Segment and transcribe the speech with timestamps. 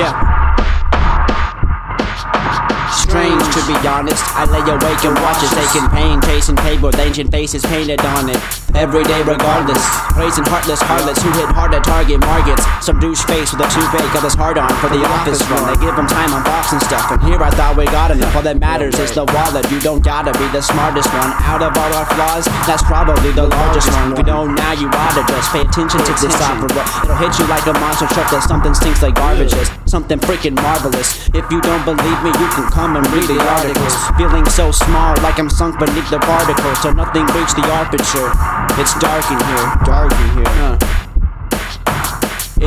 [0.00, 0.40] Yeah.
[2.96, 4.22] Strange to be honest.
[4.32, 8.30] I lay awake and watch it, taking pain, chasing paper with ancient faces painted on
[8.30, 8.38] it.
[8.74, 9.82] Every day, regardless.
[10.14, 12.62] Praising heartless harlots who hit hard to target markets.
[12.80, 15.68] Some douche face with a got his heart on for the office run.
[15.68, 17.10] They give him time on box and stuff.
[17.10, 18.30] And here I thought we got enough.
[18.34, 19.66] All that matters is the wallet.
[19.74, 21.34] You don't gotta be the smartest one.
[21.50, 24.14] Out of all our flaws, that's probably the largest one.
[24.14, 26.70] You don't now, you oughta just pay attention to this opera.
[27.02, 29.79] It'll hit you like a monster truck that something stinks like garbage is.
[29.90, 31.26] Something freaking marvelous.
[31.34, 33.92] If you don't believe me, you can come and read the articles.
[34.16, 36.80] Feeling so small, like I'm sunk beneath the particles.
[36.80, 38.30] So nothing breaks the aperture.
[38.78, 40.39] It's dark in here, dark in here.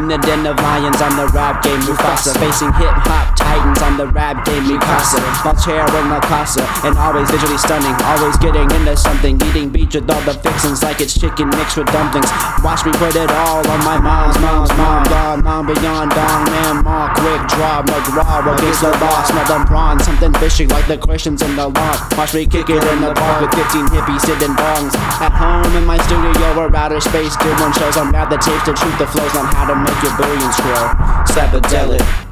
[0.00, 2.32] In the den of lions, I'm the rap game Mufasa.
[2.40, 5.20] Facing hip hop titans, I'm the rap game Mikasa.
[5.44, 7.92] Voltaire and La Casa, and always visually stunning.
[8.08, 9.36] Always getting into something.
[9.52, 12.32] Eating beach with all the fixings like it's chicken mixed with dumplings.
[12.64, 15.04] Watch me put it all on my mom's, mom's, mom.
[15.04, 17.12] Dog, mom, beyond, dong, man, ma,
[17.60, 19.28] raw, mug raw, against the boss.
[19.28, 21.98] Smell them brawn, something fishy like the questions in the lawn.
[22.16, 24.96] Watch me kick it in the park with 15 hippies sitting bongs.
[25.20, 27.96] At home in my studio, we're outer space doing shows.
[28.00, 31.20] I'm mad the tapes to truth the flows on how to make your billions grow.
[31.60, 32.30] EVRdelic.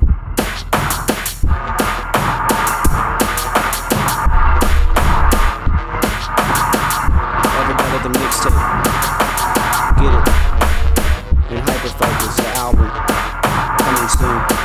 [9.98, 10.28] Get it.
[11.50, 12.88] And hyperfocus, the album
[13.78, 14.57] coming soon.